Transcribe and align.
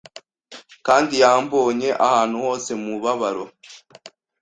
Kandi 0.85 1.13
yambonye 1.23 1.89
ahantu 2.07 2.37
hose 2.45 2.71
mubabaro 2.83 3.45